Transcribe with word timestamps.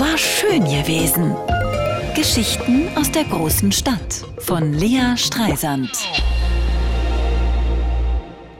War 0.00 0.16
schön 0.16 0.62
gewesen. 0.62 1.34
Geschichten 2.14 2.88
aus 2.96 3.10
der 3.10 3.24
großen 3.24 3.72
Stadt 3.72 4.24
von 4.38 4.72
Lea 4.72 5.16
Streisand. 5.16 5.90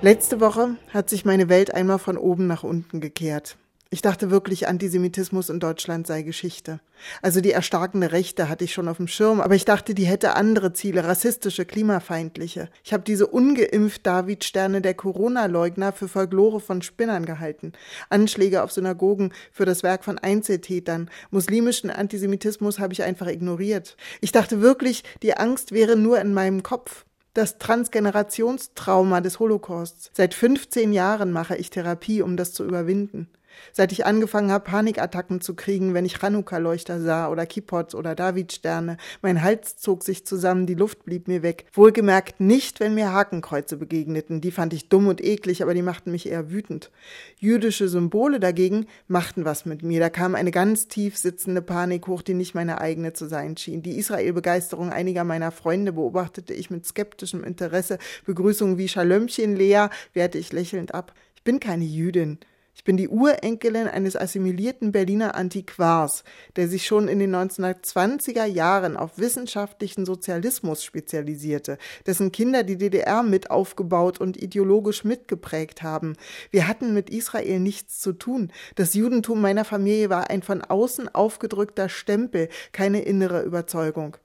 Letzte 0.00 0.40
Woche 0.40 0.76
hat 0.94 1.10
sich 1.10 1.26
meine 1.26 1.50
Welt 1.50 1.74
einmal 1.74 1.98
von 1.98 2.16
oben 2.16 2.46
nach 2.46 2.62
unten 2.62 3.02
gekehrt. 3.02 3.58
Ich 3.88 4.02
dachte 4.02 4.32
wirklich, 4.32 4.66
Antisemitismus 4.66 5.48
in 5.48 5.60
Deutschland 5.60 6.08
sei 6.08 6.22
Geschichte. 6.22 6.80
Also 7.22 7.40
die 7.40 7.52
erstarkende 7.52 8.10
Rechte 8.10 8.48
hatte 8.48 8.64
ich 8.64 8.72
schon 8.72 8.88
auf 8.88 8.96
dem 8.96 9.06
Schirm, 9.06 9.40
aber 9.40 9.54
ich 9.54 9.64
dachte, 9.64 9.94
die 9.94 10.06
hätte 10.06 10.34
andere 10.34 10.72
Ziele, 10.72 11.04
rassistische, 11.04 11.64
klimafeindliche. 11.64 12.68
Ich 12.82 12.92
habe 12.92 13.04
diese 13.04 13.28
ungeimpft 13.28 14.04
David-Sterne 14.04 14.80
der 14.80 14.94
Corona-Leugner 14.94 15.92
für 15.92 16.08
Folklore 16.08 16.58
von 16.58 16.82
Spinnern 16.82 17.26
gehalten, 17.26 17.74
Anschläge 18.10 18.64
auf 18.64 18.72
Synagogen 18.72 19.32
für 19.52 19.66
das 19.66 19.84
Werk 19.84 20.04
von 20.04 20.18
Einzeltätern, 20.18 21.08
muslimischen 21.30 21.90
Antisemitismus 21.90 22.80
habe 22.80 22.92
ich 22.92 23.04
einfach 23.04 23.28
ignoriert. 23.28 23.96
Ich 24.20 24.32
dachte 24.32 24.60
wirklich, 24.60 25.04
die 25.22 25.36
Angst 25.36 25.70
wäre 25.70 25.94
nur 25.94 26.18
in 26.20 26.34
meinem 26.34 26.64
Kopf 26.64 27.04
das 27.34 27.58
Transgenerationstrauma 27.58 29.20
des 29.20 29.38
Holocausts. 29.38 30.10
Seit 30.12 30.34
15 30.34 30.92
Jahren 30.92 31.30
mache 31.30 31.54
ich 31.54 31.70
Therapie, 31.70 32.22
um 32.22 32.36
das 32.36 32.52
zu 32.52 32.64
überwinden. 32.64 33.28
Seit 33.72 33.92
ich 33.92 34.06
angefangen 34.06 34.50
habe, 34.50 34.64
Panikattacken 34.64 35.40
zu 35.40 35.54
kriegen, 35.54 35.94
wenn 35.94 36.04
ich 36.04 36.18
Chanukka-Leuchter 36.18 37.00
sah 37.00 37.28
oder 37.28 37.46
Kippots 37.46 37.94
oder 37.94 38.14
Davidsterne. 38.14 38.96
Mein 39.22 39.42
Hals 39.42 39.76
zog 39.76 40.02
sich 40.02 40.26
zusammen, 40.26 40.66
die 40.66 40.74
Luft 40.74 41.04
blieb 41.04 41.28
mir 41.28 41.42
weg. 41.42 41.66
Wohlgemerkt 41.72 42.40
nicht, 42.40 42.80
wenn 42.80 42.94
mir 42.94 43.12
Hakenkreuze 43.12 43.76
begegneten. 43.76 44.40
Die 44.40 44.50
fand 44.50 44.72
ich 44.72 44.88
dumm 44.88 45.08
und 45.08 45.22
eklig, 45.22 45.62
aber 45.62 45.74
die 45.74 45.82
machten 45.82 46.10
mich 46.10 46.28
eher 46.28 46.50
wütend. 46.50 46.90
Jüdische 47.38 47.88
Symbole 47.88 48.40
dagegen 48.40 48.86
machten 49.08 49.44
was 49.44 49.66
mit 49.66 49.82
mir. 49.82 50.00
Da 50.00 50.10
kam 50.10 50.34
eine 50.34 50.50
ganz 50.50 50.88
tief 50.88 51.16
sitzende 51.16 51.62
Panik 51.62 52.06
hoch, 52.06 52.22
die 52.22 52.34
nicht 52.34 52.54
meine 52.54 52.80
eigene 52.80 53.12
zu 53.12 53.26
sein 53.26 53.56
schien. 53.56 53.82
Die 53.82 53.98
Israel-Begeisterung 53.98 54.90
einiger 54.90 55.24
meiner 55.24 55.50
Freunde 55.50 55.92
beobachtete 55.92 56.54
ich 56.54 56.70
mit 56.70 56.86
skeptischem 56.86 57.44
Interesse. 57.44 57.98
Begrüßungen 58.24 58.78
wie 58.78 58.88
Schalömchen, 58.88 59.56
Lea 59.56 59.88
wehrte 60.12 60.38
ich 60.38 60.52
lächelnd 60.52 60.94
ab. 60.94 61.14
Ich 61.34 61.42
bin 61.42 61.60
keine 61.60 61.84
Jüdin. 61.84 62.38
Ich 62.76 62.84
bin 62.84 62.98
die 62.98 63.08
Urenkelin 63.08 63.88
eines 63.88 64.16
assimilierten 64.16 64.92
Berliner 64.92 65.34
Antiquars, 65.34 66.24
der 66.56 66.68
sich 66.68 66.86
schon 66.86 67.08
in 67.08 67.18
den 67.18 67.34
1920er 67.34 68.44
Jahren 68.44 68.98
auf 68.98 69.16
wissenschaftlichen 69.16 70.04
Sozialismus 70.04 70.84
spezialisierte, 70.84 71.78
dessen 72.04 72.32
Kinder 72.32 72.64
die 72.64 72.76
DDR 72.76 73.22
mit 73.22 73.50
aufgebaut 73.50 74.20
und 74.20 74.36
ideologisch 74.36 75.04
mitgeprägt 75.04 75.82
haben. 75.82 76.16
Wir 76.50 76.68
hatten 76.68 76.92
mit 76.92 77.08
Israel 77.08 77.60
nichts 77.60 77.98
zu 77.98 78.12
tun. 78.12 78.52
Das 78.74 78.92
Judentum 78.92 79.40
meiner 79.40 79.64
Familie 79.64 80.10
war 80.10 80.28
ein 80.28 80.42
von 80.42 80.60
außen 80.60 81.08
aufgedrückter 81.08 81.88
Stempel, 81.88 82.50
keine 82.72 83.00
innere 83.00 83.40
Überzeugung. 83.42 84.18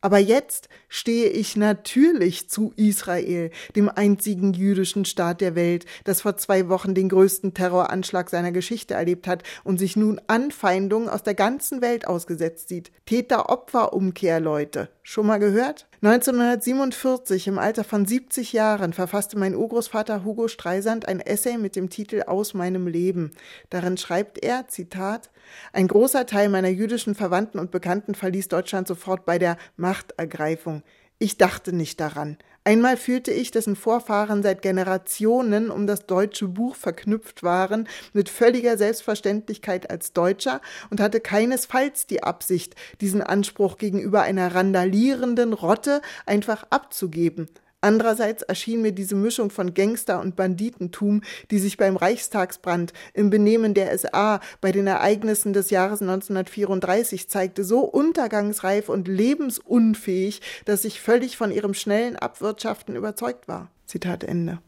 Aber 0.00 0.18
jetzt 0.18 0.68
stehe 0.88 1.28
ich 1.28 1.56
natürlich 1.56 2.48
zu 2.48 2.72
Israel, 2.76 3.50
dem 3.74 3.88
einzigen 3.88 4.52
jüdischen 4.52 5.04
Staat 5.04 5.40
der 5.40 5.56
Welt, 5.56 5.86
das 6.04 6.20
vor 6.20 6.36
zwei 6.36 6.68
Wochen 6.68 6.94
den 6.94 7.08
größten 7.08 7.52
Terroranschlag 7.52 8.30
seiner 8.30 8.52
Geschichte 8.52 8.94
erlebt 8.94 9.26
hat 9.26 9.42
und 9.64 9.78
sich 9.78 9.96
nun 9.96 10.20
Anfeindungen 10.28 11.08
aus 11.08 11.24
der 11.24 11.34
ganzen 11.34 11.80
Welt 11.80 12.06
ausgesetzt 12.06 12.68
sieht. 12.68 12.92
Täter-Opfer-Umkehr, 13.06 14.38
Leute. 14.38 14.88
Schon 15.02 15.26
mal 15.26 15.38
gehört? 15.38 15.87
1947, 16.00 17.48
im 17.48 17.58
Alter 17.58 17.82
von 17.82 18.06
70 18.06 18.52
Jahren, 18.52 18.92
verfasste 18.92 19.36
mein 19.36 19.56
Urgroßvater 19.56 20.24
Hugo 20.24 20.46
Streisand 20.46 21.08
ein 21.08 21.18
Essay 21.18 21.58
mit 21.58 21.74
dem 21.74 21.90
Titel 21.90 22.22
Aus 22.24 22.54
meinem 22.54 22.86
Leben. 22.86 23.32
Darin 23.68 23.96
schreibt 23.96 24.38
er, 24.38 24.68
Zitat, 24.68 25.28
ein 25.72 25.88
großer 25.88 26.24
Teil 26.24 26.50
meiner 26.50 26.68
jüdischen 26.68 27.16
Verwandten 27.16 27.58
und 27.58 27.72
Bekannten 27.72 28.14
verließ 28.14 28.46
Deutschland 28.46 28.86
sofort 28.86 29.24
bei 29.24 29.40
der 29.40 29.56
Machtergreifung. 29.76 30.84
Ich 31.20 31.36
dachte 31.36 31.72
nicht 31.72 31.98
daran. 31.98 32.38
Einmal 32.62 32.96
fühlte 32.96 33.32
ich, 33.32 33.50
dessen 33.50 33.74
Vorfahren 33.74 34.44
seit 34.44 34.62
Generationen 34.62 35.68
um 35.68 35.88
das 35.88 36.06
deutsche 36.06 36.46
Buch 36.46 36.76
verknüpft 36.76 37.42
waren, 37.42 37.88
mit 38.12 38.28
völliger 38.28 38.76
Selbstverständlichkeit 38.76 39.90
als 39.90 40.12
Deutscher 40.12 40.60
und 40.90 41.00
hatte 41.00 41.18
keinesfalls 41.18 42.06
die 42.06 42.22
Absicht, 42.22 42.76
diesen 43.00 43.22
Anspruch 43.22 43.78
gegenüber 43.78 44.22
einer 44.22 44.54
randalierenden 44.54 45.54
Rotte 45.54 46.02
einfach 46.24 46.66
abzugeben. 46.70 47.48
Andererseits 47.80 48.42
erschien 48.42 48.82
mir 48.82 48.90
diese 48.90 49.14
Mischung 49.14 49.50
von 49.50 49.72
Gangster 49.72 50.20
und 50.20 50.34
Banditentum, 50.34 51.22
die 51.52 51.58
sich 51.60 51.76
beim 51.76 51.96
Reichstagsbrand, 51.96 52.92
im 53.14 53.30
Benehmen 53.30 53.72
der 53.72 53.96
SA, 53.96 54.40
bei 54.60 54.72
den 54.72 54.88
Ereignissen 54.88 55.52
des 55.52 55.70
Jahres 55.70 56.02
1934 56.02 57.28
zeigte, 57.28 57.62
so 57.62 57.80
untergangsreif 57.80 58.88
und 58.88 59.06
lebensunfähig, 59.06 60.40
dass 60.64 60.84
ich 60.84 61.00
völlig 61.00 61.36
von 61.36 61.52
ihrem 61.52 61.74
schnellen 61.74 62.16
Abwirtschaften 62.16 62.96
überzeugt 62.96 63.46
war. 63.46 63.70
Zitat 63.88 64.22
Ende. 64.22 64.58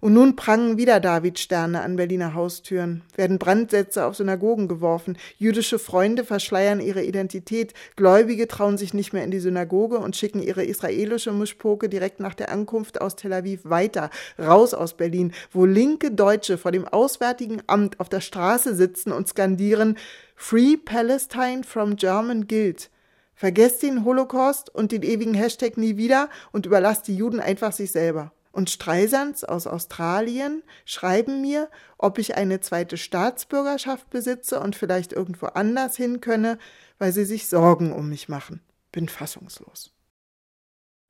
Und 0.00 0.14
nun 0.14 0.34
prangen 0.34 0.76
wieder 0.76 0.98
Davidsterne 0.98 1.80
an 1.80 1.94
Berliner 1.94 2.34
Haustüren, 2.34 3.02
werden 3.14 3.38
Brandsätze 3.38 4.04
auf 4.04 4.16
Synagogen 4.16 4.66
geworfen, 4.66 5.16
jüdische 5.38 5.78
Freunde 5.78 6.24
verschleiern 6.24 6.80
ihre 6.80 7.04
Identität, 7.04 7.72
Gläubige 7.94 8.48
trauen 8.48 8.76
sich 8.76 8.92
nicht 8.92 9.12
mehr 9.12 9.22
in 9.22 9.30
die 9.30 9.38
Synagoge 9.38 9.98
und 9.98 10.16
schicken 10.16 10.42
ihre 10.42 10.64
israelische 10.64 11.30
Mischpoke 11.30 11.88
direkt 11.88 12.18
nach 12.18 12.34
der 12.34 12.50
Ankunft 12.50 13.00
aus 13.00 13.14
Tel 13.14 13.32
Aviv 13.32 13.60
weiter, 13.62 14.10
raus 14.38 14.74
aus 14.74 14.94
Berlin, 14.94 15.32
wo 15.52 15.64
linke 15.64 16.10
Deutsche 16.10 16.58
vor 16.58 16.72
dem 16.72 16.86
Auswärtigen 16.88 17.62
Amt 17.68 18.00
auf 18.00 18.08
der 18.08 18.20
Straße 18.20 18.74
sitzen 18.74 19.12
und 19.12 19.28
skandieren 19.28 19.96
Free 20.34 20.76
Palestine 20.76 21.62
from 21.62 21.94
German 21.94 22.48
Guild. 22.48 22.90
Vergesst 23.36 23.84
den 23.84 24.04
Holocaust 24.04 24.74
und 24.74 24.90
den 24.90 25.04
ewigen 25.04 25.34
Hashtag 25.34 25.76
nie 25.76 25.96
wieder 25.96 26.28
und 26.50 26.66
überlasst 26.66 27.06
die 27.06 27.16
Juden 27.16 27.38
einfach 27.38 27.72
sich 27.72 27.92
selber. 27.92 28.32
Und 28.54 28.70
Streisands 28.70 29.42
aus 29.42 29.66
Australien 29.66 30.62
schreiben 30.84 31.40
mir, 31.40 31.68
ob 31.98 32.18
ich 32.18 32.36
eine 32.36 32.60
zweite 32.60 32.96
Staatsbürgerschaft 32.96 34.08
besitze 34.10 34.60
und 34.60 34.76
vielleicht 34.76 35.12
irgendwo 35.12 35.46
anders 35.46 35.96
hin 35.96 36.20
könne, 36.20 36.58
weil 36.98 37.10
sie 37.10 37.24
sich 37.24 37.48
Sorgen 37.48 37.92
um 37.92 38.08
mich 38.08 38.28
machen. 38.28 38.60
Bin 38.92 39.08
fassungslos. 39.08 39.90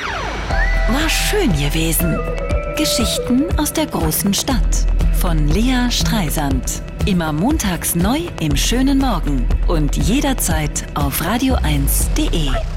War 0.00 1.08
schön 1.10 1.52
gewesen. 1.52 2.18
Geschichten 2.78 3.44
aus 3.58 3.74
der 3.74 3.88
großen 3.88 4.32
Stadt 4.32 4.86
von 5.20 5.46
Lea 5.48 5.90
Streisand. 5.90 6.82
Immer 7.04 7.34
montags 7.34 7.94
neu 7.94 8.20
im 8.40 8.56
schönen 8.56 8.96
Morgen 8.96 9.46
und 9.68 9.96
jederzeit 9.98 10.86
auf 10.94 11.20
radio1.de. 11.20 12.73